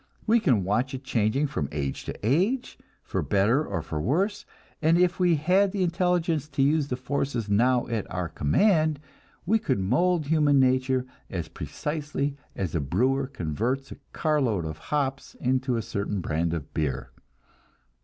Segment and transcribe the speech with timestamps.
[0.25, 4.45] We can watch it changing from age to age, for better or for worse,
[4.81, 8.99] and if we had the intelligence to use the forces now at our command,
[9.45, 15.35] we could mold human nature, as precisely as a brewer converts a carload of hops
[15.39, 17.11] into a certain brand of beer.